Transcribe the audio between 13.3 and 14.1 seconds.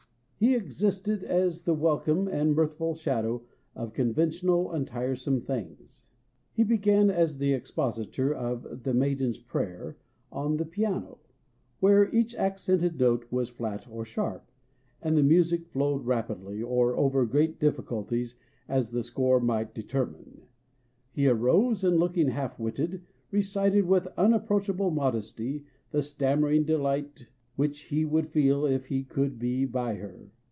was flat or